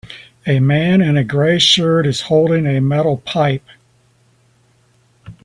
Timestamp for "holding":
2.21-2.65